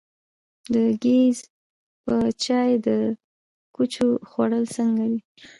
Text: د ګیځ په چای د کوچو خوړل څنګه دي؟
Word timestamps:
د 0.73 0.75
ګیځ 1.03 1.37
په 2.03 2.15
چای 2.43 2.71
د 2.85 2.87
کوچو 3.75 4.07
خوړل 4.29 4.65
څنګه 4.75 5.03
دي؟ 5.11 5.19